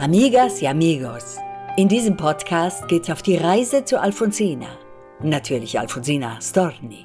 Amigas 0.00 0.62
y 0.62 0.66
amigos, 0.66 1.36
in 1.76 1.86
diesem 1.86 2.16
Podcast 2.16 2.88
geht's 2.88 3.10
auf 3.10 3.20
die 3.20 3.36
Reise 3.36 3.84
zu 3.84 4.00
Alfonsina. 4.00 4.78
Natürlich 5.22 5.78
Alfonsina 5.78 6.40
Storni. 6.40 7.04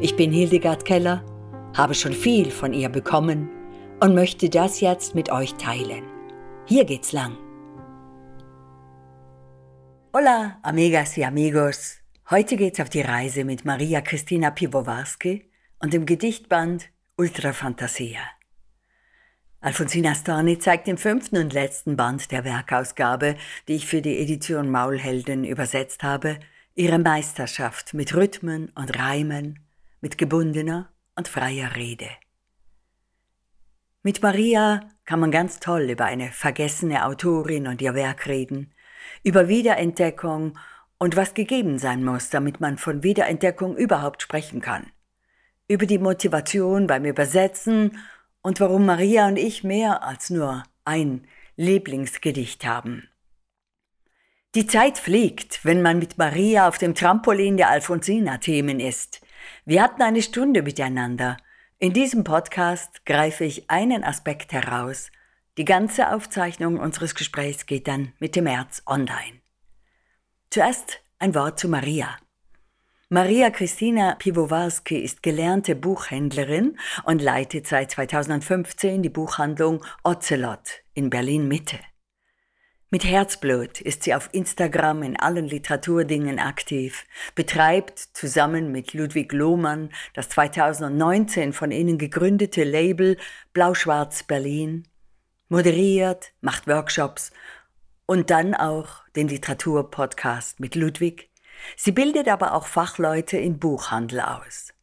Ich 0.00 0.14
bin 0.14 0.30
Hildegard 0.30 0.84
Keller, 0.84 1.24
habe 1.76 1.92
schon 1.92 2.12
viel 2.12 2.52
von 2.52 2.72
ihr 2.72 2.88
bekommen 2.88 3.50
und 3.98 4.14
möchte 4.14 4.48
das 4.48 4.80
jetzt 4.80 5.16
mit 5.16 5.32
euch 5.32 5.54
teilen. 5.54 6.04
Hier 6.66 6.84
geht's 6.84 7.10
lang. 7.10 7.36
Hola, 10.12 10.60
amigas 10.62 11.16
y 11.16 11.24
amigos. 11.24 11.96
Heute 12.30 12.56
geht's 12.56 12.78
auf 12.78 12.90
die 12.90 13.02
Reise 13.02 13.42
mit 13.44 13.64
Maria 13.64 14.00
Christina 14.02 14.52
Piwowarski 14.52 15.50
und 15.80 15.92
dem 15.92 16.06
Gedichtband 16.06 16.90
Ultra 17.16 17.52
Fantasia. 17.52 18.20
Alfonsina 19.64 20.14
Storni 20.14 20.58
zeigt 20.58 20.88
im 20.88 20.98
fünften 20.98 21.38
und 21.38 21.54
letzten 21.54 21.96
Band 21.96 22.30
der 22.30 22.44
Werkausgabe, 22.44 23.34
die 23.66 23.76
ich 23.76 23.86
für 23.86 24.02
die 24.02 24.18
Edition 24.18 24.70
Maulhelden 24.70 25.42
übersetzt 25.42 26.02
habe, 26.02 26.38
ihre 26.74 26.98
Meisterschaft 26.98 27.94
mit 27.94 28.14
Rhythmen 28.14 28.70
und 28.74 28.98
Reimen, 28.98 29.60
mit 30.02 30.18
gebundener 30.18 30.90
und 31.16 31.28
freier 31.28 31.76
Rede. 31.76 32.10
Mit 34.02 34.22
Maria 34.22 34.80
kann 35.06 35.20
man 35.20 35.30
ganz 35.30 35.60
toll 35.60 35.88
über 35.88 36.04
eine 36.04 36.30
vergessene 36.30 37.06
Autorin 37.06 37.66
und 37.66 37.80
ihr 37.80 37.94
Werk 37.94 38.26
reden, 38.26 38.70
über 39.22 39.48
Wiederentdeckung 39.48 40.58
und 40.98 41.16
was 41.16 41.32
gegeben 41.32 41.78
sein 41.78 42.04
muss, 42.04 42.28
damit 42.28 42.60
man 42.60 42.76
von 42.76 43.02
Wiederentdeckung 43.02 43.78
überhaupt 43.78 44.20
sprechen 44.20 44.60
kann. 44.60 44.90
Über 45.68 45.86
die 45.86 45.98
Motivation 45.98 46.86
beim 46.86 47.06
Übersetzen 47.06 47.96
und 48.44 48.60
warum 48.60 48.84
Maria 48.84 49.26
und 49.26 49.38
ich 49.38 49.64
mehr 49.64 50.04
als 50.04 50.30
nur 50.30 50.62
ein 50.84 51.26
Lieblingsgedicht 51.56 52.64
haben. 52.66 53.08
Die 54.54 54.66
Zeit 54.66 54.98
fliegt, 54.98 55.64
wenn 55.64 55.82
man 55.82 55.98
mit 55.98 56.18
Maria 56.18 56.68
auf 56.68 56.78
dem 56.78 56.94
Trampolin 56.94 57.56
der 57.56 57.70
Alfonsina-Themen 57.70 58.78
ist. 58.78 59.22
Wir 59.64 59.82
hatten 59.82 60.02
eine 60.02 60.22
Stunde 60.22 60.62
miteinander. 60.62 61.38
In 61.78 61.92
diesem 61.92 62.22
Podcast 62.22 63.04
greife 63.06 63.44
ich 63.44 63.70
einen 63.70 64.04
Aspekt 64.04 64.52
heraus. 64.52 65.10
Die 65.56 65.64
ganze 65.64 66.12
Aufzeichnung 66.12 66.78
unseres 66.78 67.14
Gesprächs 67.14 67.66
geht 67.66 67.88
dann 67.88 68.12
Mitte 68.18 68.42
März 68.42 68.82
online. 68.86 69.40
Zuerst 70.50 71.00
ein 71.18 71.34
Wort 71.34 71.58
zu 71.58 71.68
Maria. 71.68 72.16
Maria 73.14 73.50
Christina 73.50 74.16
Piwowarski 74.16 74.96
ist 74.98 75.22
gelernte 75.22 75.76
Buchhändlerin 75.76 76.76
und 77.04 77.22
leitet 77.22 77.68
seit 77.68 77.92
2015 77.92 79.04
die 79.04 79.08
Buchhandlung 79.08 79.84
Ocelot 80.02 80.82
in 80.94 81.10
Berlin 81.10 81.46
Mitte. 81.46 81.78
Mit 82.90 83.04
Herzblut 83.04 83.80
ist 83.80 84.02
sie 84.02 84.16
auf 84.16 84.30
Instagram 84.32 85.04
in 85.04 85.16
allen 85.16 85.46
Literaturdingen 85.46 86.40
aktiv, 86.40 87.04
betreibt 87.36 88.00
zusammen 88.00 88.72
mit 88.72 88.94
Ludwig 88.94 89.32
Lohmann 89.32 89.90
das 90.14 90.28
2019 90.30 91.52
von 91.52 91.70
ihnen 91.70 91.98
gegründete 91.98 92.64
Label 92.64 93.16
Blau-Schwarz 93.52 94.24
Berlin, 94.24 94.88
moderiert, 95.48 96.32
macht 96.40 96.66
Workshops 96.66 97.30
und 98.06 98.30
dann 98.30 98.56
auch 98.56 99.04
den 99.14 99.28
Literaturpodcast 99.28 100.58
mit 100.58 100.74
Ludwig 100.74 101.30
Sie 101.76 101.92
bildet 101.92 102.28
aber 102.28 102.54
auch 102.54 102.66
Fachleute 102.66 103.36
in 103.36 103.58
Buchhandel 103.58 104.20
aus. 104.20 104.74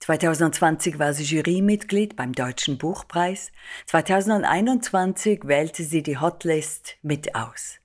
2020 0.00 0.98
war 0.98 1.12
sie 1.12 1.24
Jurymitglied 1.24 2.16
beim 2.16 2.32
Deutschen 2.32 2.78
Buchpreis. 2.78 3.52
2021 3.86 5.42
wählte 5.44 5.84
sie 5.84 6.02
die 6.02 6.18
Hotlist 6.18 6.96
mit 7.02 7.34
aus. 7.34 7.80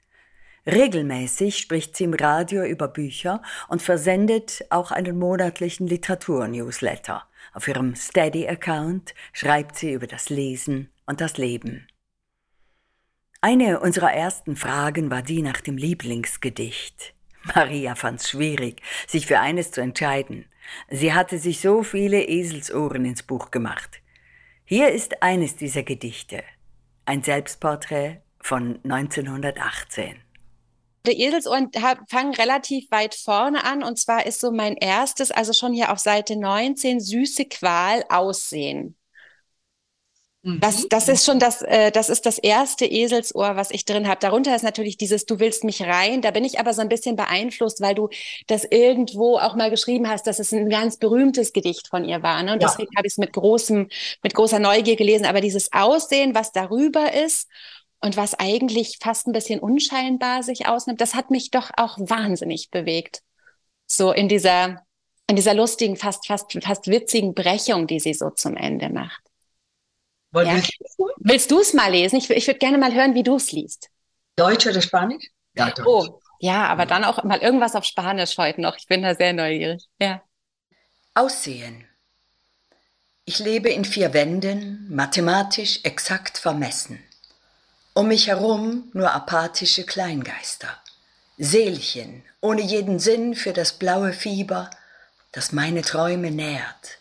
Regelmäßig 0.65 1.57
spricht 1.57 1.95
sie 1.95 2.05
im 2.05 2.13
Radio 2.13 2.63
über 2.63 2.87
Bücher 2.87 3.41
und 3.67 3.81
versendet 3.81 4.65
auch 4.69 4.91
einen 4.91 5.19
monatlichen 5.19 5.87
Literaturnewsletter. 5.87 7.23
Auf 7.53 7.67
ihrem 7.67 7.95
Steady-Account 7.95 9.13
schreibt 9.31 9.75
sie 9.77 9.93
über 9.93 10.07
das 10.07 10.29
Lesen 10.29 10.89
und 11.05 11.21
das 11.21 11.37
Leben. 11.37 11.87
Eine 13.41 13.79
unserer 13.79 14.11
ersten 14.11 14.55
Fragen 14.55 15.11
war 15.11 15.21
die 15.21 15.43
nach 15.43 15.61
dem 15.61 15.77
Lieblingsgedicht. 15.77 17.14
Maria 17.53 17.95
fand's 17.95 18.29
schwierig, 18.29 18.81
sich 19.07 19.27
für 19.27 19.39
eines 19.39 19.71
zu 19.71 19.81
entscheiden. 19.81 20.45
Sie 20.89 21.13
hatte 21.13 21.37
sich 21.37 21.61
so 21.61 21.83
viele 21.83 22.23
Eselsohren 22.23 23.05
ins 23.05 23.23
Buch 23.23 23.51
gemacht. 23.51 24.01
Hier 24.65 24.89
ist 24.89 25.21
eines 25.21 25.55
dieser 25.55 25.83
Gedichte, 25.83 26.43
ein 27.05 27.21
Selbstporträt 27.21 28.21
von 28.41 28.79
1918. 28.83 30.21
Die 31.05 31.21
Eselsohren 31.21 31.69
fangen 32.09 32.33
relativ 32.33 32.89
weit 32.89 33.13
vorne 33.13 33.63
an 33.63 33.83
und 33.83 33.99
zwar 33.99 34.25
ist 34.25 34.41
so 34.41 34.51
mein 34.51 34.75
erstes, 34.75 35.29
also 35.29 35.53
schon 35.53 35.71
hier 35.73 35.91
auf 35.91 35.99
Seite 35.99 36.35
19, 36.35 36.99
süße 36.99 37.45
Qual 37.45 38.03
aussehen. 38.09 38.95
Das, 40.45 40.83
mhm. 40.83 40.89
das 40.89 41.07
ist 41.09 41.25
schon 41.25 41.39
das, 41.39 41.63
äh, 41.63 41.91
das 41.91 42.09
ist 42.09 42.27
das 42.27 42.37
erste 42.37 42.85
Eselsohr, 42.85 43.55
was 43.55 43.71
ich 43.71 43.83
drin 43.83 44.07
habe. 44.07 44.19
Darunter 44.19 44.55
ist 44.55 44.61
natürlich 44.61 44.95
dieses 44.95 45.25
Du 45.25 45.39
willst 45.39 45.63
mich 45.63 45.81
rein. 45.81 46.21
Da 46.21 46.29
bin 46.29 46.43
ich 46.43 46.59
aber 46.59 46.71
so 46.71 46.81
ein 46.81 46.89
bisschen 46.89 47.15
beeinflusst, 47.15 47.81
weil 47.81 47.95
du 47.95 48.09
das 48.45 48.63
irgendwo 48.63 49.39
auch 49.39 49.55
mal 49.55 49.71
geschrieben 49.71 50.07
hast, 50.07 50.27
dass 50.27 50.37
es 50.37 50.51
ein 50.51 50.69
ganz 50.69 50.97
berühmtes 50.97 51.51
Gedicht 51.51 51.87
von 51.87 52.05
ihr 52.05 52.21
war. 52.21 52.43
Ne? 52.43 52.53
Und 52.53 52.61
ja. 52.61 52.67
deswegen 52.67 52.95
habe 52.95 53.07
ich 53.07 53.13
es 53.13 53.17
mit 53.17 53.33
großem, 53.33 53.89
mit 54.21 54.35
großer 54.35 54.59
Neugier 54.59 54.95
gelesen. 54.95 55.25
Aber 55.25 55.41
dieses 55.41 55.73
Aussehen, 55.73 56.35
was 56.35 56.51
darüber 56.51 57.13
ist 57.13 57.47
und 58.01 58.15
was 58.15 58.35
eigentlich 58.35 58.99
fast 59.01 59.25
ein 59.25 59.33
bisschen 59.33 59.59
unscheinbar 59.59 60.43
sich 60.43 60.67
ausnimmt, 60.67 61.01
das 61.01 61.15
hat 61.15 61.31
mich 61.31 61.49
doch 61.49 61.71
auch 61.75 61.97
wahnsinnig 61.97 62.69
bewegt. 62.69 63.23
So 63.87 64.11
in 64.11 64.29
dieser, 64.29 64.83
in 65.27 65.37
dieser 65.37 65.55
lustigen, 65.55 65.95
fast, 65.95 66.27
fast, 66.27 66.53
fast 66.61 66.85
witzigen 66.85 67.33
Brechung, 67.33 67.87
die 67.87 67.99
sie 67.99 68.13
so 68.13 68.29
zum 68.29 68.55
Ende 68.55 68.89
macht. 68.89 69.23
Ja. 70.43 70.61
Willst 71.17 71.51
du 71.51 71.59
es 71.59 71.73
mal 71.73 71.91
lesen? 71.91 72.17
Ich, 72.17 72.29
ich 72.29 72.47
würde 72.47 72.59
gerne 72.59 72.77
mal 72.77 72.93
hören, 72.93 73.15
wie 73.15 73.23
du 73.23 73.35
es 73.35 73.51
liest. 73.51 73.89
Deutsch 74.35 74.67
oder 74.67 74.81
Spanisch? 74.81 75.31
Ja, 75.53 75.71
Deutsch. 75.71 75.87
Oh, 75.87 76.19
ja, 76.39 76.67
aber 76.67 76.85
dann 76.85 77.03
auch 77.03 77.23
mal 77.23 77.39
irgendwas 77.39 77.75
auf 77.75 77.85
Spanisch 77.85 78.37
heute 78.37 78.61
noch. 78.61 78.75
Ich 78.77 78.87
bin 78.87 79.01
da 79.01 79.15
sehr 79.15 79.33
neugierig. 79.33 79.87
Ja. 79.99 80.21
Aussehen. 81.13 81.87
Ich 83.23 83.39
lebe 83.39 83.69
in 83.69 83.85
vier 83.85 84.13
Wänden, 84.13 84.87
mathematisch 84.93 85.79
exakt 85.83 86.37
vermessen. 86.37 87.03
Um 87.93 88.09
mich 88.09 88.27
herum 88.27 88.91
nur 88.93 89.13
apathische 89.13 89.85
Kleingeister. 89.85 90.69
Seelchen, 91.37 92.23
ohne 92.41 92.61
jeden 92.61 92.99
Sinn 92.99 93.33
für 93.35 93.53
das 93.53 93.73
blaue 93.73 94.13
Fieber, 94.13 94.69
das 95.31 95.51
meine 95.53 95.81
Träume 95.81 96.31
nährt. 96.31 96.99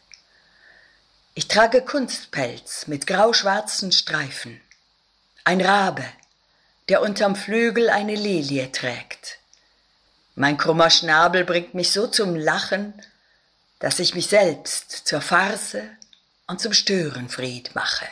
Ich 1.36 1.48
trage 1.48 1.82
Kunstpelz 1.82 2.86
mit 2.86 3.08
grauschwarzen 3.08 3.90
Streifen. 3.90 4.60
Ein 5.42 5.60
Rabe, 5.60 6.04
der 6.88 7.02
unterm 7.02 7.34
Flügel 7.34 7.90
eine 7.90 8.14
Lilie 8.14 8.70
trägt. 8.70 9.38
Mein 10.36 10.56
krummer 10.56 10.90
Schnabel 10.90 11.44
bringt 11.44 11.74
mich 11.74 11.90
so 11.90 12.06
zum 12.06 12.36
Lachen, 12.36 12.94
dass 13.80 13.98
ich 13.98 14.14
mich 14.14 14.28
selbst 14.28 15.08
zur 15.08 15.20
Farce 15.20 15.78
und 16.46 16.60
zum 16.60 16.72
Störenfried 16.72 17.74
mache. 17.74 18.06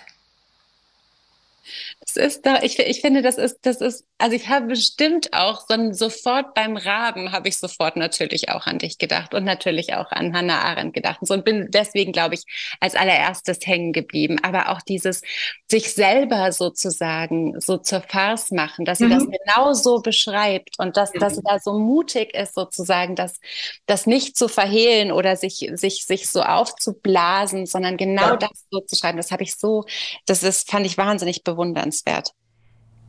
Es 2.04 2.16
ist 2.16 2.46
da, 2.46 2.62
ich, 2.62 2.78
ich 2.78 3.00
finde, 3.00 3.22
das 3.22 3.38
ist, 3.38 3.58
das 3.62 3.80
ist, 3.80 4.04
also 4.18 4.34
ich 4.34 4.48
habe 4.48 4.66
bestimmt 4.66 5.32
auch 5.32 5.62
so 5.68 5.74
ein, 5.74 5.94
sofort 5.94 6.52
beim 6.54 6.76
Raben 6.76 7.32
habe 7.32 7.48
ich 7.48 7.58
sofort 7.58 7.96
natürlich 7.96 8.48
auch 8.48 8.66
an 8.66 8.78
dich 8.78 8.98
gedacht 8.98 9.34
und 9.34 9.44
natürlich 9.44 9.94
auch 9.94 10.10
an 10.10 10.34
Hannah 10.34 10.62
Arendt 10.62 10.94
gedacht 10.94 11.18
und 11.20 11.28
so 11.28 11.34
und 11.34 11.44
bin 11.44 11.68
deswegen, 11.70 12.12
glaube 12.12 12.34
ich, 12.34 12.44
als 12.80 12.96
allererstes 12.96 13.58
hängen 13.64 13.92
geblieben. 13.92 14.40
Aber 14.42 14.70
auch 14.70 14.82
dieses 14.82 15.22
sich 15.70 15.94
selber 15.94 16.50
sozusagen 16.50 17.60
so 17.60 17.78
zur 17.78 18.00
Farce 18.00 18.50
machen, 18.50 18.84
dass 18.84 18.98
sie 18.98 19.06
mhm. 19.06 19.10
das 19.10 19.24
genau 19.24 19.72
so 19.72 20.00
beschreibt 20.00 20.78
und 20.78 20.96
dass, 20.96 21.14
mhm. 21.14 21.20
dass 21.20 21.36
sie 21.36 21.42
da 21.44 21.60
so 21.60 21.78
mutig 21.78 22.34
ist, 22.34 22.54
sozusagen, 22.54 23.14
das, 23.14 23.38
das 23.86 24.06
nicht 24.06 24.36
zu 24.36 24.48
verhehlen 24.48 25.12
oder 25.12 25.36
sich, 25.36 25.70
sich, 25.74 26.04
sich 26.04 26.28
so 26.28 26.42
aufzublasen, 26.42 27.66
sondern 27.66 27.96
genau 27.96 28.30
ja. 28.30 28.36
das 28.36 28.66
so 28.70 28.80
zu 28.80 28.96
schreiben. 28.96 29.18
Das 29.18 29.30
habe 29.30 29.44
ich 29.44 29.54
so, 29.54 29.84
das 30.26 30.42
ist, 30.42 30.68
fand 30.68 30.84
ich 30.84 30.98
wahnsinnig 30.98 31.44
bewundernswert 31.44 31.91
bemerkenswert. 31.92 32.34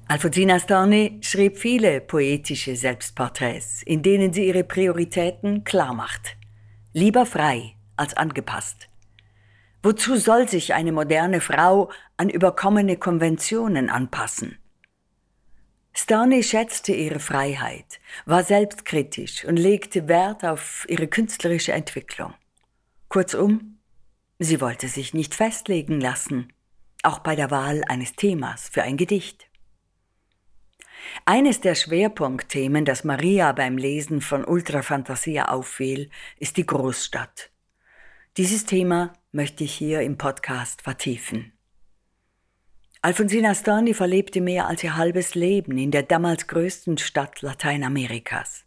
Alfonsina 0.07 0.59
Storni 0.59 1.19
schrieb 1.21 1.57
viele 1.57 2.01
poetische 2.01 2.75
Selbstporträts, 2.75 3.83
in 3.83 4.03
denen 4.03 4.33
sie 4.33 4.47
ihre 4.47 4.63
Prioritäten 4.63 5.63
klar 5.63 5.93
macht. 5.93 6.35
Lieber 6.91 7.25
frei 7.25 7.75
als 7.95 8.15
angepasst. 8.15 8.89
Wozu 9.81 10.17
soll 10.17 10.47
sich 10.47 10.73
eine 10.73 10.91
moderne 10.91 11.41
Frau 11.41 11.89
an 12.17 12.29
überkommene 12.29 12.97
Konventionen 12.97 13.89
anpassen? 13.89 14.57
Storni 15.93 16.43
schätzte 16.43 16.93
ihre 16.93 17.19
Freiheit, 17.19 17.99
war 18.25 18.43
selbstkritisch 18.43 19.45
und 19.45 19.57
legte 19.57 20.07
Wert 20.07 20.43
auf 20.43 20.85
ihre 20.89 21.07
künstlerische 21.07 21.71
Entwicklung. 21.71 22.33
Kurzum, 23.09 23.79
sie 24.39 24.59
wollte 24.59 24.87
sich 24.87 25.13
nicht 25.13 25.35
festlegen 25.35 26.01
lassen, 26.01 26.51
auch 27.03 27.19
bei 27.19 27.35
der 27.35 27.51
Wahl 27.51 27.83
eines 27.87 28.13
Themas 28.13 28.69
für 28.69 28.83
ein 28.83 28.97
Gedicht. 28.97 29.49
Eines 31.25 31.61
der 31.61 31.75
Schwerpunktthemen, 31.75 32.85
das 32.85 33.03
Maria 33.03 33.51
beim 33.51 33.77
Lesen 33.77 34.21
von 34.21 34.45
Ultrafantasia 34.45 35.45
auffiel, 35.45 36.09
ist 36.37 36.57
die 36.57 36.65
Großstadt. 36.65 37.51
Dieses 38.37 38.65
Thema 38.65 39.13
möchte 39.31 39.63
ich 39.63 39.73
hier 39.73 40.01
im 40.01 40.17
Podcast 40.17 40.81
vertiefen. 40.81 41.53
Alfonsina 43.01 43.53
Storni 43.53 43.93
verlebte 43.93 44.39
mehr 44.39 44.67
als 44.67 44.83
ihr 44.83 44.95
halbes 44.95 45.35
Leben 45.35 45.77
in 45.77 45.91
der 45.91 46.03
damals 46.03 46.47
größten 46.47 46.97
Stadt 46.97 47.41
Lateinamerikas. 47.41 48.62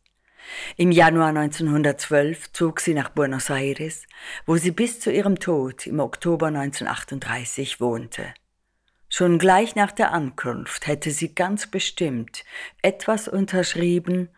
Im 0.76 0.90
Januar 0.90 1.28
1912 1.28 2.52
zog 2.52 2.81
sie 2.81 2.94
nach 2.94 3.10
Buenos 3.10 3.50
Aires, 3.50 4.06
wo 4.44 4.56
sie 4.56 4.70
bis 4.70 5.00
zu 5.00 5.10
ihrem 5.10 5.38
Tod 5.38 5.87
im 5.87 6.00
Oktober 6.00 6.46
1938 6.46 7.81
wohnte. 7.81 8.34
Schon 9.08 9.38
gleich 9.38 9.76
nach 9.76 9.93
der 9.93 10.12
Ankunft 10.12 10.87
hätte 10.87 11.10
sie 11.10 11.34
ganz 11.34 11.69
bestimmt 11.69 12.44
etwas 12.82 13.28
unterschrieben, 13.28 14.28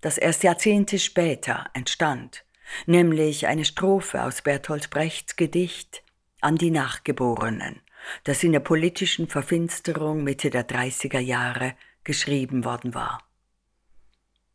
das 0.00 0.18
erst 0.18 0.42
Jahrzehnte 0.42 0.98
später 0.98 1.66
entstand, 1.74 2.44
nämlich 2.86 3.46
eine 3.46 3.64
Strophe 3.64 4.22
aus 4.22 4.42
Bertolt 4.42 4.90
Brechts 4.90 5.36
Gedicht 5.36 6.02
an 6.40 6.56
die 6.56 6.70
Nachgeborenen, 6.70 7.80
das 8.24 8.42
in 8.42 8.52
der 8.52 8.60
politischen 8.60 9.28
Verfinsterung 9.28 10.24
Mitte 10.24 10.50
der 10.50 10.68
30er 10.68 11.20
Jahre 11.20 11.74
geschrieben 12.04 12.64
worden 12.64 12.94
war. 12.94 13.22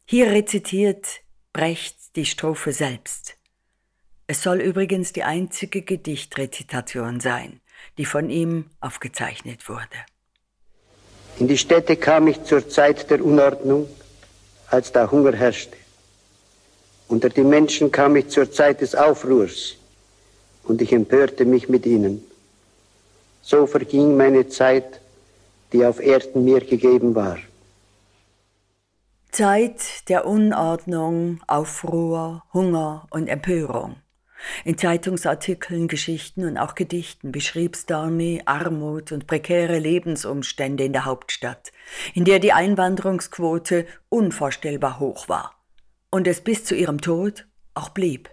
Hier 0.09 0.27
rezitiert 0.27 1.05
Brecht 1.51 2.15
die 2.15 2.25
Strophe 2.25 2.71
selbst. 2.71 3.35
Es 4.25 4.41
soll 4.41 4.61
übrigens 4.61 5.11
die 5.11 5.23
einzige 5.23 5.81
Gedichtrezitation 5.81 7.19
sein, 7.19 7.59
die 7.97 8.05
von 8.05 8.29
ihm 8.29 8.67
aufgezeichnet 8.79 9.67
wurde. 9.67 9.97
In 11.39 11.49
die 11.49 11.57
Städte 11.57 11.97
kam 11.97 12.27
ich 12.27 12.41
zur 12.45 12.69
Zeit 12.69 13.09
der 13.09 13.21
Unordnung, 13.21 13.89
als 14.67 14.93
da 14.93 15.11
Hunger 15.11 15.35
herrschte. 15.35 15.75
Unter 17.09 17.27
die 17.27 17.43
Menschen 17.43 17.91
kam 17.91 18.15
ich 18.15 18.29
zur 18.29 18.49
Zeit 18.49 18.79
des 18.79 18.95
Aufruhrs 18.95 19.75
und 20.63 20.81
ich 20.81 20.93
empörte 20.93 21.43
mich 21.43 21.67
mit 21.67 21.85
ihnen. 21.85 22.23
So 23.41 23.67
verging 23.67 24.15
meine 24.15 24.47
Zeit, 24.47 25.01
die 25.73 25.85
auf 25.85 25.99
Erden 25.99 26.45
mir 26.45 26.61
gegeben 26.61 27.13
war. 27.13 27.39
Zeit 29.37 30.09
der 30.09 30.25
Unordnung, 30.25 31.41
Aufruhr, 31.45 32.43
Hunger 32.55 33.05
und 33.11 33.27
Empörung. 33.27 33.97
In 34.65 34.79
Zeitungsartikeln, 34.79 35.87
Geschichten 35.87 36.43
und 36.43 36.57
auch 36.57 36.73
Gedichten 36.73 37.31
beschrieb 37.31 37.77
Storni 37.77 38.41
Armut 38.45 39.11
und 39.11 39.27
prekäre 39.27 39.77
Lebensumstände 39.77 40.85
in 40.85 40.91
der 40.91 41.05
Hauptstadt, 41.05 41.71
in 42.15 42.25
der 42.25 42.39
die 42.39 42.51
Einwanderungsquote 42.51 43.85
unvorstellbar 44.09 44.99
hoch 44.99 45.29
war 45.29 45.53
und 46.09 46.25
es 46.25 46.41
bis 46.41 46.65
zu 46.65 46.73
ihrem 46.73 46.99
Tod 46.99 47.45
auch 47.75 47.89
blieb. 47.89 48.31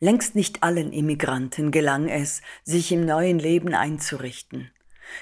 Längst 0.00 0.34
nicht 0.34 0.64
allen 0.64 0.92
Immigranten 0.92 1.70
gelang 1.70 2.08
es, 2.08 2.42
sich 2.64 2.90
im 2.90 3.06
neuen 3.06 3.38
Leben 3.38 3.76
einzurichten. 3.76 4.72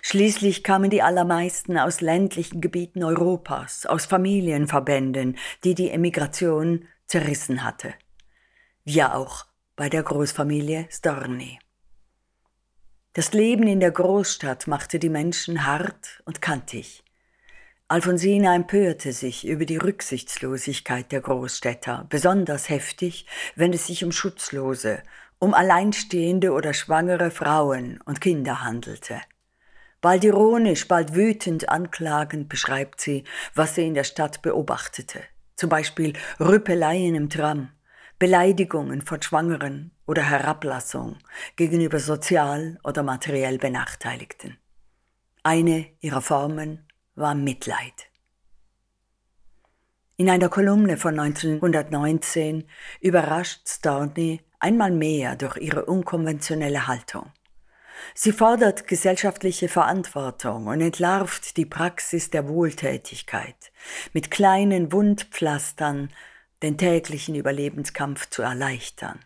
Schließlich 0.02 0.64
kamen 0.64 0.90
die 0.90 1.02
allermeisten 1.02 1.78
aus 1.78 2.00
ländlichen 2.00 2.60
Gebieten 2.60 3.04
Europas, 3.04 3.86
aus 3.86 4.06
Familienverbänden, 4.06 5.36
die 5.64 5.74
die 5.74 5.90
Emigration 5.90 6.86
zerrissen 7.06 7.64
hatte. 7.64 7.94
Wie 8.84 9.02
auch 9.02 9.46
bei 9.76 9.88
der 9.88 10.02
Großfamilie 10.02 10.86
Storni. 10.90 11.58
Das 13.14 13.32
Leben 13.32 13.66
in 13.66 13.80
der 13.80 13.90
Großstadt 13.90 14.66
machte 14.66 14.98
die 14.98 15.10
Menschen 15.10 15.66
hart 15.66 16.22
und 16.24 16.40
kantig. 16.40 17.04
Alfonsina 17.88 18.54
empörte 18.54 19.12
sich 19.12 19.46
über 19.46 19.66
die 19.66 19.76
Rücksichtslosigkeit 19.76 21.12
der 21.12 21.20
Großstädter, 21.20 22.06
besonders 22.08 22.70
heftig, 22.70 23.26
wenn 23.54 23.74
es 23.74 23.86
sich 23.86 24.02
um 24.02 24.12
Schutzlose, 24.12 25.02
um 25.38 25.52
alleinstehende 25.52 26.52
oder 26.52 26.72
schwangere 26.72 27.30
Frauen 27.30 28.00
und 28.06 28.22
Kinder 28.22 28.62
handelte. 28.62 29.20
Bald 30.02 30.24
ironisch, 30.24 30.88
bald 30.88 31.14
wütend 31.14 31.68
anklagend 31.68 32.48
beschreibt 32.48 33.00
sie, 33.00 33.22
was 33.54 33.76
sie 33.76 33.86
in 33.86 33.94
der 33.94 34.02
Stadt 34.02 34.42
beobachtete. 34.42 35.20
Zum 35.54 35.70
Beispiel 35.70 36.14
Rüppeleien 36.40 37.14
im 37.14 37.30
Tram, 37.30 37.70
Beleidigungen 38.18 39.02
von 39.02 39.22
Schwangeren 39.22 39.92
oder 40.04 40.28
Herablassung 40.28 41.18
gegenüber 41.54 42.00
sozial 42.00 42.80
oder 42.82 43.04
materiell 43.04 43.58
Benachteiligten. 43.58 44.58
Eine 45.44 45.86
ihrer 46.00 46.20
Formen 46.20 46.84
war 47.14 47.36
Mitleid. 47.36 48.10
In 50.16 50.28
einer 50.28 50.48
Kolumne 50.48 50.96
von 50.96 51.18
1919 51.18 52.64
überrascht 53.00 53.68
Storni 53.68 54.40
einmal 54.58 54.90
mehr 54.90 55.36
durch 55.36 55.58
ihre 55.58 55.84
unkonventionelle 55.84 56.88
Haltung. 56.88 57.30
Sie 58.14 58.32
fordert 58.32 58.86
gesellschaftliche 58.86 59.68
Verantwortung 59.68 60.66
und 60.66 60.80
entlarvt 60.80 61.56
die 61.56 61.66
Praxis 61.66 62.30
der 62.30 62.48
Wohltätigkeit, 62.48 63.72
mit 64.12 64.30
kleinen 64.30 64.92
Wundpflastern 64.92 66.12
den 66.62 66.78
täglichen 66.78 67.34
Überlebenskampf 67.34 68.28
zu 68.30 68.42
erleichtern. 68.42 69.20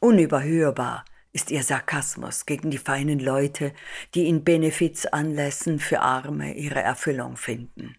Unüberhörbar 0.00 1.04
ist 1.32 1.50
ihr 1.50 1.62
Sarkasmus 1.62 2.46
gegen 2.46 2.70
die 2.70 2.78
feinen 2.78 3.20
Leute, 3.20 3.72
die 4.14 4.28
in 4.28 4.44
Benefizanlässen 4.44 5.78
für 5.78 6.00
Arme 6.00 6.54
ihre 6.54 6.80
Erfüllung 6.80 7.36
finden. 7.36 7.96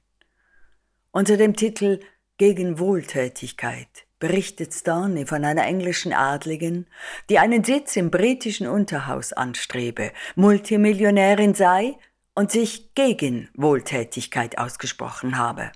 Unter 1.12 1.38
dem 1.38 1.56
Titel 1.56 2.00
Gegen 2.38 2.80
Wohltätigkeit 2.80 4.08
berichtet 4.20 4.74
Storney 4.74 5.26
von 5.26 5.46
einer 5.46 5.66
englischen 5.66 6.14
Adligen, 6.14 6.88
die 7.30 7.40
einen 7.40 7.64
Sitz 7.64 7.96
im 7.96 8.12
britischen 8.12 8.68
Unterhaus 8.68 9.34
anstrebe, 9.34 10.12
Multimillionärin 10.36 11.54
sei 11.54 11.98
und 12.36 12.52
sich 12.52 12.94
gegen 12.96 13.50
Wohltätigkeit 13.56 14.58
ausgesprochen 14.58 15.38
habe. 15.38 15.72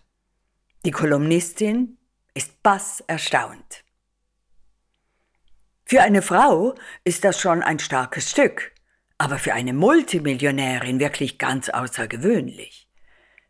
Die 0.85 0.91
Kolumnistin 0.91 1.97
ist 2.33 2.61
bass 2.63 3.03
erstaunt. 3.07 3.83
Für 5.85 6.01
eine 6.01 6.21
Frau 6.21 6.75
ist 7.03 7.23
das 7.23 7.39
schon 7.39 7.61
ein 7.61 7.79
starkes 7.79 8.29
Stück, 8.29 8.73
aber 9.17 9.37
für 9.37 9.53
eine 9.53 9.73
Multimillionärin 9.73 10.99
wirklich 10.99 11.37
ganz 11.37 11.69
außergewöhnlich. 11.69 12.82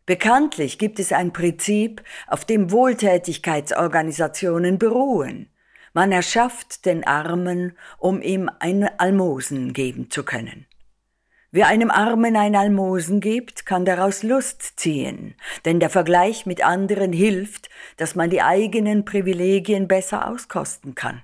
Bekanntlich 0.06 0.78
gibt 0.78 1.00
es 1.00 1.12
ein 1.12 1.32
Prinzip, 1.32 2.02
auf 2.26 2.44
dem 2.44 2.70
Wohltätigkeitsorganisationen 2.70 4.78
beruhen. 4.78 5.48
Man 5.94 6.12
erschafft 6.12 6.84
den 6.84 7.06
Armen, 7.06 7.72
um 7.98 8.20
ihm 8.20 8.50
ein 8.58 8.86
Almosen 8.98 9.72
geben 9.72 10.10
zu 10.10 10.24
können. 10.24 10.66
Wer 11.52 11.68
einem 11.68 11.90
Armen 11.90 12.36
ein 12.36 12.56
Almosen 12.56 13.20
gibt, 13.20 13.64
kann 13.64 13.84
daraus 13.84 14.24
Lust 14.24 14.80
ziehen, 14.80 15.36
denn 15.64 15.78
der 15.78 15.88
Vergleich 15.88 16.46
mit 16.46 16.64
anderen 16.64 17.12
hilft, 17.12 17.70
dass 17.96 18.16
man 18.16 18.28
die 18.28 18.42
eigenen 18.42 19.04
Privilegien 19.04 19.86
besser 19.86 20.28
auskosten 20.28 20.96
kann. 20.96 21.22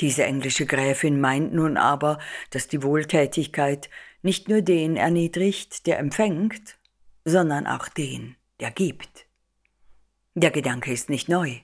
Diese 0.00 0.24
englische 0.24 0.64
Gräfin 0.64 1.20
meint 1.20 1.52
nun 1.52 1.76
aber, 1.76 2.18
dass 2.48 2.66
die 2.66 2.82
Wohltätigkeit 2.82 3.90
nicht 4.22 4.48
nur 4.48 4.62
den 4.62 4.96
erniedrigt, 4.96 5.86
der 5.86 5.98
empfängt, 5.98 6.79
sondern 7.30 7.66
auch 7.66 7.88
den, 7.88 8.36
der 8.60 8.70
gibt. 8.70 9.26
Der 10.34 10.50
Gedanke 10.50 10.92
ist 10.92 11.08
nicht 11.08 11.28
neu. 11.28 11.60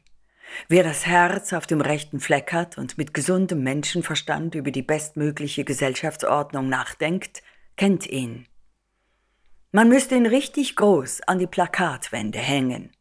Wer 0.68 0.84
das 0.84 1.06
Herz 1.06 1.52
auf 1.52 1.66
dem 1.66 1.80
rechten 1.80 2.20
Fleck 2.20 2.52
hat 2.52 2.78
und 2.78 2.98
mit 2.98 3.12
gesundem 3.12 3.62
Menschenverstand 3.62 4.54
über 4.54 4.70
die 4.70 4.82
bestmögliche 4.82 5.64
Gesellschaftsordnung 5.64 6.68
nachdenkt, 6.68 7.42
kennt 7.76 8.06
ihn. 8.06 8.46
Man 9.72 9.88
müsste 9.88 10.14
ihn 10.14 10.26
richtig 10.26 10.76
groß 10.76 11.22
an 11.22 11.38
die 11.38 11.46
Plakatwände 11.46 12.38
hängen. 12.38 12.92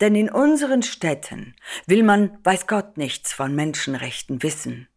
Denn 0.00 0.16
in 0.16 0.30
unseren 0.30 0.82
Städten 0.82 1.54
will 1.86 2.02
man, 2.02 2.38
weiß 2.42 2.66
Gott, 2.66 2.96
nichts 2.96 3.32
von 3.32 3.54
Menschenrechten 3.54 4.42
wissen. 4.42 4.88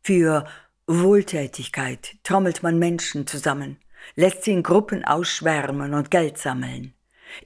Für 0.00 0.46
Wohltätigkeit 0.86 2.16
trommelt 2.22 2.62
man 2.62 2.78
Menschen 2.78 3.26
zusammen, 3.26 3.78
lässt 4.14 4.44
sie 4.44 4.52
in 4.52 4.62
Gruppen 4.62 5.04
ausschwärmen 5.04 5.94
und 5.94 6.10
Geld 6.10 6.38
sammeln. 6.38 6.94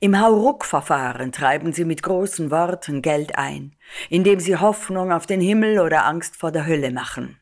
Im 0.00 0.18
Hauruck-Verfahren 0.20 1.32
treiben 1.32 1.72
sie 1.72 1.84
mit 1.84 2.02
großen 2.02 2.50
Worten 2.50 3.02
Geld 3.02 3.36
ein, 3.36 3.76
indem 4.08 4.40
sie 4.40 4.56
Hoffnung 4.56 5.12
auf 5.12 5.26
den 5.26 5.40
Himmel 5.40 5.80
oder 5.80 6.04
Angst 6.04 6.36
vor 6.36 6.52
der 6.52 6.66
Hölle 6.66 6.92
machen. 6.92 7.38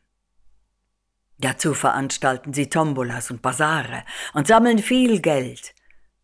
Dazu 1.37 1.73
veranstalten 1.73 2.53
sie 2.53 2.69
Tombolas 2.69 3.31
und 3.31 3.41
Basare 3.41 4.03
und 4.33 4.47
sammeln 4.47 4.79
viel 4.79 5.21
Geld. 5.21 5.73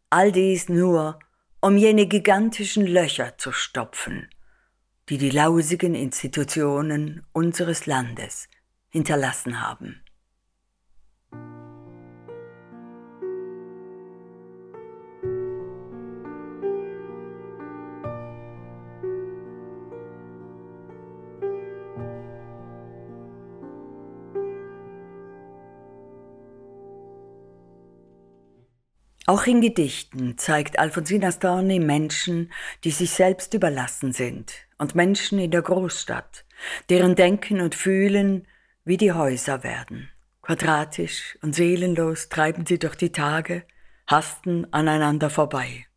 All 0.10 0.32
dies 0.32 0.70
nur, 0.70 1.20
um 1.60 1.76
jene 1.76 2.06
gigantischen 2.06 2.86
Löcher 2.86 3.38
zu 3.38 3.52
stopfen, 3.52 4.30
die 5.10 5.18
die 5.18 5.32
lausigen 5.32 5.96
Institutionen 5.96 7.26
unseres 7.34 7.88
Landes 7.88 8.48
hinterlassen 8.90 9.68
haben. 9.68 10.04
Auch 29.30 29.46
in 29.46 29.60
Gedichten 29.60 30.38
zeigt 30.38 30.80
Alfonsina 30.80 31.34
Storni 31.34 31.82
Menschen, 31.82 32.50
die 32.86 32.92
sich 32.92 33.12
selbst 33.12 33.54
überlassen 33.54 34.14
sind 34.14 34.54
und 34.78 34.96
Menschen 34.96 35.38
in 35.38 35.52
der 35.52 35.64
Großstadt, 35.64 36.46
deren 36.90 37.14
Denken 37.16 37.60
und 37.60 37.76
Fühlen 37.76 38.48
wie 38.86 38.96
die 38.96 39.12
Häuser 39.12 39.66
werden. 39.66 40.10
Quadratisch 40.42 41.38
und 41.42 41.54
seelenlos 41.54 42.30
treiben 42.30 42.66
sie 42.66 42.80
durch 42.80 42.96
die 42.96 43.12
Tage, 43.12 43.66
hasten 44.08 44.66
aneinander 44.72 45.30
vorbei. 45.30 45.88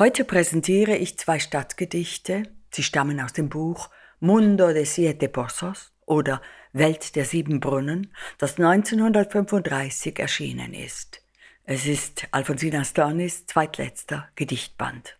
Heute 0.00 0.24
präsentiere 0.24 0.96
ich 0.96 1.20
zwei 1.20 1.38
Stadtgedichte. 1.38 2.42
Sie 2.72 2.82
stammen 2.82 3.20
aus 3.20 3.32
dem 3.32 3.48
Buch 3.48 3.90
Mundo 4.18 4.72
de 4.72 4.84
Siete 4.84 5.28
Pozos 5.28 5.91
oder 6.06 6.42
Welt 6.72 7.16
der 7.16 7.24
sieben 7.24 7.60
Brunnen, 7.60 8.12
das 8.38 8.58
1935 8.58 10.18
erschienen 10.18 10.74
ist. 10.74 11.22
Es 11.64 11.86
ist 11.86 12.26
Alfonsina 12.32 12.84
Stornis 12.84 13.46
zweitletzter 13.46 14.28
Gedichtband. 14.34 15.18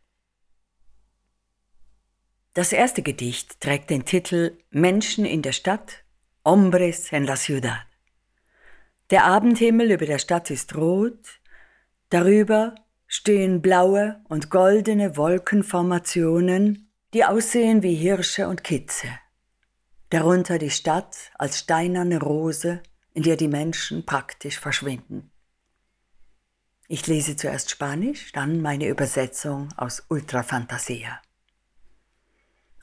Das 2.55 2.73
erste 2.73 3.03
Gedicht 3.03 3.61
trägt 3.61 3.91
den 3.91 4.05
Titel 4.05 4.59
Menschen 4.71 5.25
in 5.25 5.41
der 5.41 5.53
Stadt, 5.53 6.05
Hombres 6.45 7.13
en 7.13 7.25
la 7.25 7.37
Ciudad. 7.37 7.87
Der 9.11 9.25
Abendhimmel 9.25 9.93
über 9.93 10.07
der 10.07 10.19
Stadt 10.19 10.51
ist 10.51 10.75
rot, 10.75 11.41
darüber 12.11 12.75
stehen 13.07 13.63
blaue 13.63 14.21
und 14.29 14.51
goldene 14.51 15.17
Wolkenformationen, 15.17 16.91
die 17.15 17.25
aussehen 17.25 17.83
wie 17.83 17.95
Hirsche 17.95 18.49
und 18.49 18.65
Kitze. 18.65 19.09
Darunter 20.13 20.59
die 20.59 20.69
Stadt 20.69 21.17
als 21.39 21.61
steinerne 21.61 22.19
Rose, 22.21 22.83
in 23.15 23.23
der 23.23 23.37
die 23.37 23.49
Menschen 23.49 24.05
praktisch 24.05 24.59
verschwinden. 24.59 25.31
Ich 26.87 27.07
lese 27.07 27.35
zuerst 27.35 27.71
Spanisch, 27.71 28.31
dann 28.33 28.61
meine 28.61 28.89
Übersetzung 28.89 29.71
aus 29.75 30.03
Ultrafantasia. 30.11 31.23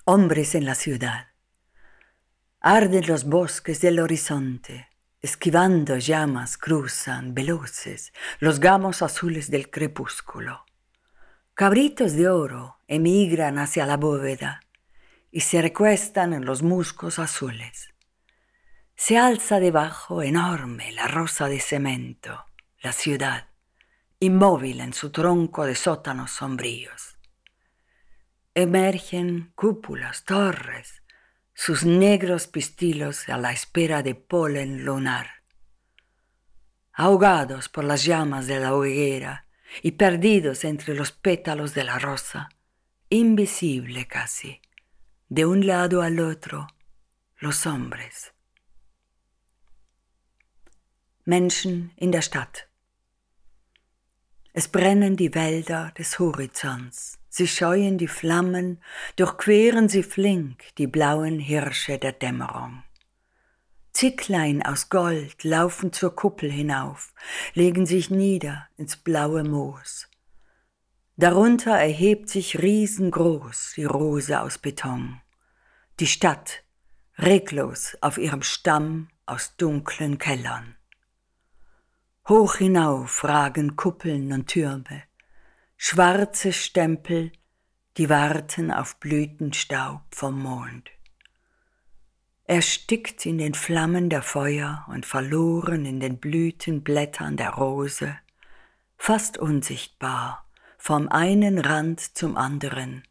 Hombres 0.07 0.55
en 0.55 0.65
la 0.65 0.73
ciudad. 0.73 1.27
Arden 2.61 3.05
los 3.05 3.29
bosques 3.29 3.79
del 3.79 3.99
horizonte, 3.99 4.87
esquivando 5.21 5.97
llamas 5.97 6.57
cruzan 6.57 7.35
veloces 7.35 8.11
los 8.39 8.59
gamos 8.59 9.03
azules 9.03 9.51
del 9.51 9.69
crepúsculo. 9.69 10.65
Cabritos 11.53 12.13
de 12.13 12.27
oro 12.27 12.79
emigran 12.87 13.59
hacia 13.59 13.85
la 13.85 13.97
bóveda, 13.97 14.61
y 15.31 15.41
se 15.41 15.61
recuestan 15.61 16.33
en 16.33 16.45
los 16.45 16.63
musgos 16.63 17.19
azules. 17.19 17.93
Se 18.95 19.17
alza 19.17 19.59
debajo 19.59 20.21
enorme 20.21 20.91
la 20.91 21.07
rosa 21.07 21.47
de 21.47 21.59
cemento, 21.59 22.45
la 22.81 22.91
ciudad, 22.91 23.47
inmóvil 24.19 24.81
en 24.81 24.93
su 24.93 25.11
tronco 25.11 25.65
de 25.65 25.75
sótanos 25.75 26.31
sombríos. 26.31 27.17
Emergen 28.55 29.51
cúpulas, 29.55 30.25
torres, 30.25 31.03
sus 31.53 31.85
negros 31.85 32.47
pistilos 32.47 33.29
a 33.29 33.37
la 33.37 33.51
espera 33.51 34.01
de 34.01 34.15
polen 34.15 34.83
lunar. 34.83 35.43
Ahogados 36.91 37.69
por 37.69 37.85
las 37.85 38.03
llamas 38.03 38.47
de 38.47 38.59
la 38.59 38.73
hoguera 38.73 39.45
y 39.81 39.91
perdidos 39.91 40.65
entre 40.65 40.95
los 40.95 41.11
pétalos 41.11 41.73
de 41.73 41.83
la 41.83 41.99
rosa, 41.99 42.49
invisible 43.09 44.07
casi 44.07 44.61
de 45.29 45.45
un 45.45 45.67
lado 45.67 46.01
al 46.01 46.19
otro 46.19 46.67
los 47.37 47.67
hombres. 47.67 48.33
Menschen 51.23 51.91
in 51.97 52.11
der 52.11 52.23
Stadt. 52.23 52.67
Es 54.53 54.67
brennen 54.67 55.15
die 55.15 55.35
Wälder 55.35 55.91
des 55.95 56.17
Horizonts, 56.17 57.19
sie 57.29 57.47
scheuen 57.47 57.99
die 57.99 58.07
Flammen, 58.07 58.81
durchqueren 59.17 59.87
sie 59.87 60.01
flink 60.01 60.75
die 60.79 60.87
blauen 60.87 61.37
Hirsche 61.37 61.99
der 61.99 62.13
Dämmerung. 62.13 62.83
Zicklein 63.93 64.63
aus 64.65 64.89
Gold 64.89 65.43
laufen 65.43 65.93
zur 65.93 66.15
Kuppel 66.15 66.51
hinauf, 66.51 67.13
legen 67.53 67.85
sich 67.85 68.09
nieder 68.09 68.67
ins 68.77 68.97
blaue 68.97 69.43
Moos. 69.43 70.08
Darunter 71.19 71.77
erhebt 71.77 72.29
sich 72.29 72.61
riesengroß 72.61 73.73
die 73.75 73.83
Rose 73.83 74.39
aus 74.39 74.57
Beton. 74.57 75.19
Die 75.99 76.07
Stadt, 76.07 76.63
reglos 77.17 77.97
auf 77.99 78.17
ihrem 78.17 78.41
Stamm 78.41 79.09
aus 79.25 79.57
dunklen 79.57 80.17
Kellern. 80.17 80.77
Hoch 82.29 82.55
hinauf 82.55 83.25
ragen 83.25 83.75
Kuppeln 83.75 84.31
und 84.31 84.47
Türme, 84.47 85.03
schwarze 85.75 86.53
Stempel, 86.53 87.33
die 87.97 88.09
warten 88.09 88.71
auf 88.71 88.95
Blütenstaub 89.01 90.03
vom 90.11 90.41
Mond. 90.41 90.89
Erstickt 92.45 93.25
in 93.25 93.39
den 93.39 93.55
Flammen 93.55 94.09
der 94.09 94.21
Feuer 94.21 94.85
und 94.87 95.05
verloren 95.05 95.85
in 95.85 95.99
den 95.99 96.17
Blütenblättern 96.17 97.35
der 97.35 97.49
Rose, 97.55 98.17
fast 98.95 99.37
unsichtbar, 99.37 100.45
vom 100.81 101.09
einen 101.09 101.59
Rand 101.59 101.99
zum 101.99 102.37
anderen, 102.37 103.03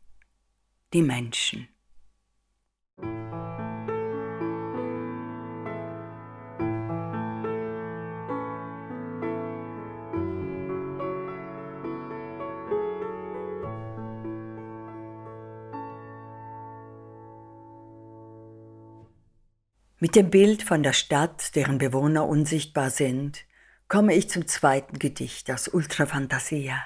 die 0.94 1.02
Menschen. 1.02 1.68
Mit 20.00 20.16
dem 20.16 20.30
Bild 20.30 20.62
von 20.62 20.82
der 20.82 20.94
Stadt, 20.94 21.54
deren 21.54 21.76
Bewohner 21.78 22.26
unsichtbar 22.26 22.88
sind, 22.88 23.44
komme 23.88 24.14
ich 24.14 24.30
zum 24.30 24.46
zweiten 24.46 24.98
Gedicht 24.98 25.50
aus 25.50 25.68
Ultrafantasia. 25.68 26.80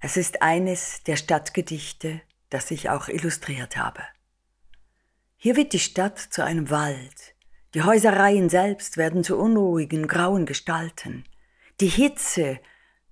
Es 0.00 0.16
ist 0.16 0.40
eines 0.40 1.02
der 1.04 1.16
Stadtgedichte, 1.16 2.22
das 2.48 2.70
ich 2.70 2.88
auch 2.88 3.08
illustriert 3.08 3.76
habe. 3.76 4.02
Hier 5.36 5.56
wird 5.56 5.74
die 5.74 5.78
Stadt 5.78 6.18
zu 6.18 6.42
einem 6.42 6.70
Wald, 6.70 7.34
die 7.74 7.82
Häusereien 7.82 8.48
selbst 8.48 8.96
werden 8.96 9.22
zu 9.22 9.38
unruhigen, 9.38 10.08
grauen 10.08 10.46
Gestalten. 10.46 11.24
Die 11.80 11.88
Hitze 11.88 12.58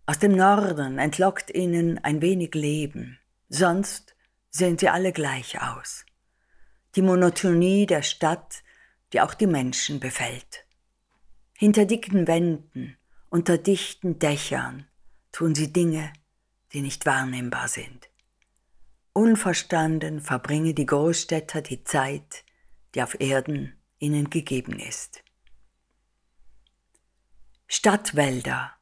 aus 0.07 0.18
dem 0.18 0.33
Norden 0.33 0.99
entlockt 0.99 1.54
ihnen 1.54 2.02
ein 2.02 2.23
wenig 2.23 2.54
Leben, 2.54 3.18
sonst 3.49 4.16
sehen 4.50 4.78
sie 4.78 4.88
alle 4.88 5.12
gleich 5.12 5.61
aus. 5.62 6.07
Die 6.97 7.02
Monotonie 7.02 7.87
der 7.87 8.02
Stadt, 8.02 8.62
die 9.12 9.21
auch 9.21 9.35
die 9.35 9.47
Menschen 9.47 10.00
befällt. 10.00 10.64
Hinter 11.54 11.85
dicken 11.85 12.26
Wänden, 12.26 12.97
unter 13.28 13.59
dichten 13.59 14.18
Dächern 14.18 14.87
tun 15.33 15.54
sie 15.54 15.73
Dinge, 15.73 16.12
die 16.73 16.81
nicht 16.81 17.07
wahrnehmbar 17.07 17.69
sind. 17.69 18.09
Unverstanden 19.13 20.21
verbringen 20.21 20.75
die 20.75 20.87
Großstädter 20.87 21.63
die 21.63 21.83
Zeit, 21.85 22.45
die 22.95 23.03
auf 23.03 23.21
Erden 23.21 23.77
ihnen 23.99 24.31
gegeben 24.31 24.79
ist. 24.79 25.23
Stadtwälder. 27.67 28.73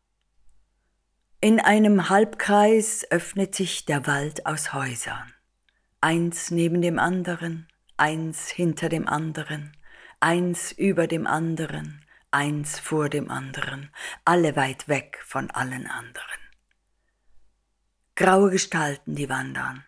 In 1.40 1.60
einem 1.60 2.08
Halbkreis 2.08 3.06
öffnet 3.10 3.54
sich 3.54 3.84
der 3.84 4.06
Wald 4.06 4.46
aus 4.46 4.72
Häusern, 4.72 5.32
eins 6.00 6.50
neben 6.50 6.82
dem 6.82 6.98
anderen, 6.98 7.68
eins 7.96 8.48
hinter 8.48 8.88
dem 8.88 9.08
anderen, 9.08 9.76
eins 10.20 10.72
über 10.72 11.06
dem 11.06 11.26
anderen, 11.26 12.04
eins 12.30 12.78
vor 12.78 13.08
dem 13.08 13.30
anderen, 13.30 13.90
alle 14.24 14.56
weit 14.56 14.88
weg 14.88 15.20
von 15.24 15.50
allen 15.50 15.86
anderen. 15.86 16.45
Graue 18.18 18.48
Gestalten, 18.48 19.14
die 19.14 19.28
wandern, 19.28 19.84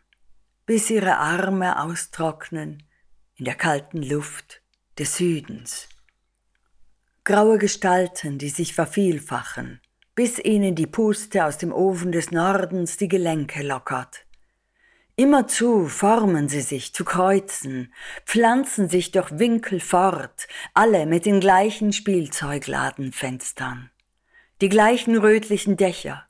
bis 0.66 0.90
ihre 0.90 1.16
Arme 1.16 1.82
austrocknen 1.82 2.82
in 3.36 3.46
der 3.46 3.54
kalten 3.54 4.02
Luft 4.02 4.60
des 4.98 5.16
Südens. 5.16 5.88
Graue 7.24 7.56
Gestalten, 7.56 8.36
die 8.36 8.50
sich 8.50 8.74
vervielfachen, 8.74 9.80
bis 10.14 10.38
ihnen 10.38 10.74
die 10.74 10.86
Puste 10.86 11.46
aus 11.46 11.56
dem 11.56 11.72
Ofen 11.72 12.12
des 12.12 12.30
Nordens 12.30 12.98
die 12.98 13.08
Gelenke 13.08 13.62
lockert. 13.62 14.26
Immerzu 15.16 15.86
formen 15.86 16.50
sie 16.50 16.60
sich 16.60 16.92
zu 16.92 17.06
Kreuzen, 17.06 17.94
pflanzen 18.26 18.90
sich 18.90 19.10
durch 19.10 19.38
Winkel 19.38 19.80
fort, 19.80 20.48
alle 20.74 21.06
mit 21.06 21.24
den 21.24 21.40
gleichen 21.40 21.94
Spielzeugladenfenstern, 21.94 23.90
die 24.60 24.68
gleichen 24.68 25.16
rötlichen 25.16 25.78
Dächer, 25.78 26.27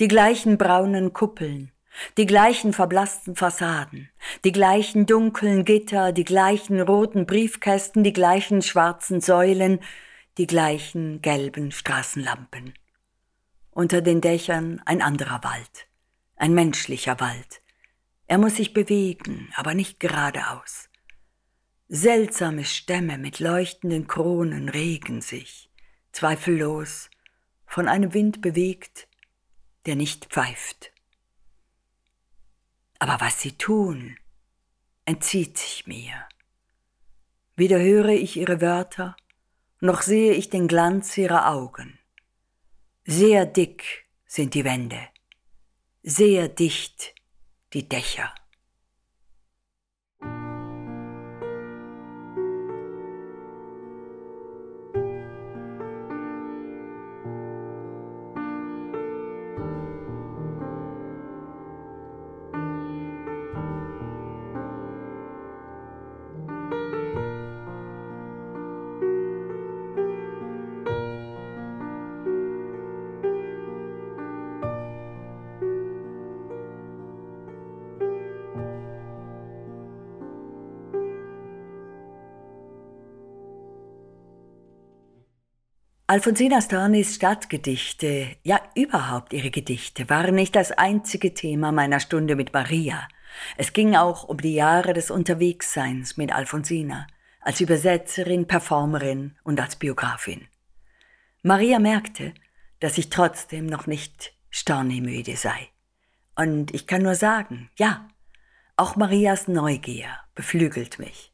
die 0.00 0.08
gleichen 0.08 0.56
braunen 0.56 1.12
Kuppeln, 1.12 1.72
die 2.16 2.24
gleichen 2.24 2.72
verblassten 2.72 3.36
Fassaden, 3.36 4.08
die 4.44 4.52
gleichen 4.52 5.04
dunklen 5.04 5.66
Gitter, 5.66 6.12
die 6.12 6.24
gleichen 6.24 6.80
roten 6.80 7.26
Briefkästen, 7.26 8.02
die 8.02 8.14
gleichen 8.14 8.62
schwarzen 8.62 9.20
Säulen, 9.20 9.80
die 10.38 10.46
gleichen 10.46 11.20
gelben 11.20 11.70
Straßenlampen. 11.70 12.72
Unter 13.72 14.00
den 14.00 14.22
Dächern 14.22 14.80
ein 14.86 15.02
anderer 15.02 15.44
Wald, 15.44 15.86
ein 16.36 16.54
menschlicher 16.54 17.20
Wald. 17.20 17.60
Er 18.26 18.38
muss 18.38 18.56
sich 18.56 18.72
bewegen, 18.72 19.52
aber 19.54 19.74
nicht 19.74 20.00
geradeaus. 20.00 20.88
Seltsame 21.88 22.64
Stämme 22.64 23.18
mit 23.18 23.38
leuchtenden 23.38 24.06
Kronen 24.06 24.70
regen 24.70 25.20
sich, 25.20 25.68
zweifellos, 26.12 27.10
von 27.66 27.86
einem 27.86 28.14
Wind 28.14 28.40
bewegt, 28.40 29.09
der 29.86 29.96
nicht 29.96 30.26
pfeift. 30.26 30.92
Aber 32.98 33.20
was 33.20 33.40
sie 33.40 33.52
tun, 33.52 34.18
entzieht 35.04 35.58
sich 35.58 35.86
mir. 35.86 36.28
Weder 37.56 37.78
höre 37.80 38.10
ich 38.10 38.36
ihre 38.36 38.60
Wörter, 38.60 39.16
noch 39.80 40.02
sehe 40.02 40.34
ich 40.34 40.50
den 40.50 40.68
Glanz 40.68 41.16
ihrer 41.16 41.48
Augen. 41.48 41.98
Sehr 43.04 43.46
dick 43.46 44.06
sind 44.26 44.54
die 44.54 44.64
Wände, 44.64 45.00
sehr 46.02 46.48
dicht 46.48 47.14
die 47.72 47.88
Dächer. 47.88 48.34
Alfonsina 86.10 86.60
Stornis 86.60 87.14
Stadtgedichte, 87.14 88.36
ja 88.42 88.60
überhaupt 88.74 89.32
ihre 89.32 89.52
Gedichte, 89.52 90.10
waren 90.10 90.34
nicht 90.34 90.56
das 90.56 90.72
einzige 90.72 91.34
Thema 91.34 91.70
meiner 91.70 92.00
Stunde 92.00 92.34
mit 92.34 92.52
Maria. 92.52 93.06
Es 93.56 93.72
ging 93.72 93.94
auch 93.94 94.24
um 94.24 94.38
die 94.38 94.54
Jahre 94.54 94.92
des 94.92 95.12
Unterwegsseins 95.12 96.16
mit 96.16 96.34
Alfonsina, 96.34 97.06
als 97.40 97.60
Übersetzerin, 97.60 98.48
Performerin 98.48 99.36
und 99.44 99.60
als 99.60 99.76
Biografin. 99.76 100.48
Maria 101.44 101.78
merkte, 101.78 102.34
dass 102.80 102.98
ich 102.98 103.10
trotzdem 103.10 103.66
noch 103.66 103.86
nicht 103.86 104.32
stornimüde 104.50 105.36
sei. 105.36 105.68
Und 106.34 106.74
ich 106.74 106.88
kann 106.88 107.02
nur 107.02 107.14
sagen, 107.14 107.70
ja, 107.78 108.08
auch 108.76 108.96
Marias 108.96 109.46
Neugier 109.46 110.08
beflügelt 110.34 110.98
mich. 110.98 111.29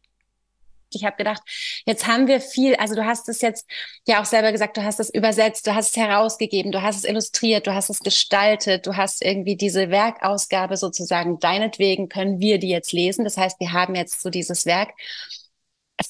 Ich 0.96 1.04
habe 1.04 1.16
gedacht, 1.16 1.42
jetzt 1.86 2.06
haben 2.06 2.26
wir 2.26 2.40
viel, 2.40 2.74
also 2.76 2.94
du 2.94 3.04
hast 3.04 3.28
es 3.28 3.40
jetzt 3.40 3.66
ja 4.06 4.20
auch 4.20 4.24
selber 4.24 4.52
gesagt, 4.52 4.76
du 4.76 4.82
hast 4.82 4.98
es 5.00 5.12
übersetzt, 5.12 5.66
du 5.66 5.74
hast 5.74 5.90
es 5.90 5.96
herausgegeben, 5.96 6.72
du 6.72 6.82
hast 6.82 6.96
es 6.96 7.04
illustriert, 7.04 7.66
du 7.66 7.74
hast 7.74 7.90
es 7.90 8.00
gestaltet, 8.00 8.86
du 8.86 8.96
hast 8.96 9.22
irgendwie 9.24 9.56
diese 9.56 9.90
Werkausgabe 9.90 10.76
sozusagen, 10.76 11.38
deinetwegen 11.38 12.08
können 12.08 12.40
wir 12.40 12.58
die 12.58 12.68
jetzt 12.70 12.92
lesen. 12.92 13.24
Das 13.24 13.36
heißt, 13.36 13.60
wir 13.60 13.72
haben 13.72 13.94
jetzt 13.94 14.22
so 14.22 14.30
dieses 14.30 14.66
Werk 14.66 14.90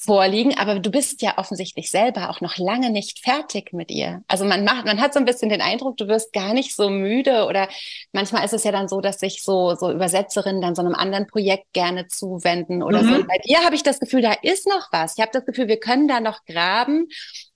vorliegen, 0.03 0.57
aber 0.57 0.79
du 0.79 0.91
bist 0.91 1.21
ja 1.21 1.37
offensichtlich 1.37 1.89
selber 1.89 2.29
auch 2.29 2.41
noch 2.41 2.57
lange 2.57 2.89
nicht 2.89 3.19
fertig 3.19 3.71
mit 3.71 3.89
ihr. 3.89 4.21
Also 4.27 4.43
man 4.43 4.65
macht, 4.65 4.85
man 4.85 4.99
hat 4.99 5.13
so 5.13 5.19
ein 5.19 5.25
bisschen 5.25 5.49
den 5.49 5.61
Eindruck, 5.61 5.95
du 5.95 6.07
wirst 6.07 6.33
gar 6.33 6.53
nicht 6.53 6.75
so 6.75 6.89
müde 6.89 7.45
oder 7.45 7.69
manchmal 8.11 8.43
ist 8.43 8.53
es 8.53 8.65
ja 8.65 8.71
dann 8.71 8.89
so, 8.89 8.99
dass 8.99 9.19
sich 9.19 9.43
so, 9.43 9.75
so 9.75 9.91
Übersetzerinnen 9.91 10.61
dann 10.61 10.75
so 10.75 10.81
einem 10.81 10.93
anderen 10.93 11.27
Projekt 11.27 11.71
gerne 11.71 12.07
zuwenden 12.07 12.83
oder 12.83 13.01
mhm. 13.01 13.07
so. 13.07 13.15
Und 13.15 13.27
bei 13.27 13.37
dir 13.45 13.59
habe 13.63 13.75
ich 13.75 13.83
das 13.83 13.99
Gefühl, 13.99 14.21
da 14.21 14.33
ist 14.41 14.67
noch 14.67 14.89
was. 14.91 15.17
Ich 15.17 15.21
habe 15.21 15.31
das 15.31 15.45
Gefühl, 15.45 15.69
wir 15.69 15.79
können 15.79 16.09
da 16.09 16.19
noch 16.19 16.43
graben 16.45 17.07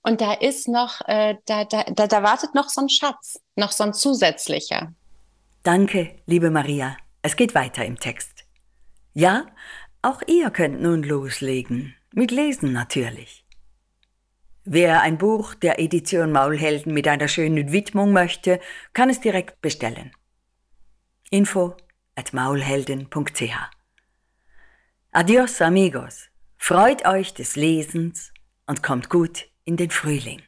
und 0.02 0.22
da 0.22 0.32
ist 0.32 0.68
noch, 0.68 1.02
äh, 1.06 1.34
da, 1.44 1.64
da, 1.64 1.84
da, 1.84 2.06
da 2.06 2.22
wartet 2.22 2.54
noch 2.54 2.70
so 2.70 2.80
ein 2.80 2.88
Schatz, 2.88 3.40
noch 3.56 3.72
so 3.72 3.84
ein 3.84 3.92
zusätzlicher. 3.92 4.92
Danke, 5.64 6.14
liebe 6.26 6.50
Maria. 6.50 6.96
Es 7.20 7.36
geht 7.36 7.54
weiter 7.54 7.84
im 7.84 7.98
Text. 7.98 8.44
Ja, 9.12 9.46
auch 10.00 10.22
ihr 10.26 10.50
könnt 10.50 10.80
nun 10.80 11.02
loslegen. 11.02 11.94
Mit 12.14 12.30
Lesen 12.30 12.72
natürlich. 12.72 13.46
Wer 14.64 15.00
ein 15.00 15.16
Buch 15.16 15.54
der 15.54 15.78
Edition 15.80 16.30
Maulhelden 16.30 16.92
mit 16.92 17.08
einer 17.08 17.26
schönen 17.26 17.72
Widmung 17.72 18.12
möchte, 18.12 18.60
kann 18.92 19.08
es 19.08 19.20
direkt 19.20 19.62
bestellen. 19.62 20.12
Info 21.30 21.74
at 22.14 22.34
maulhelden.ch 22.34 23.54
Adios 25.10 25.62
amigos, 25.62 26.28
freut 26.58 27.06
euch 27.06 27.32
des 27.32 27.56
Lesens 27.56 28.32
und 28.66 28.82
kommt 28.82 29.08
gut 29.08 29.48
in 29.64 29.78
den 29.78 29.90
Frühling. 29.90 30.42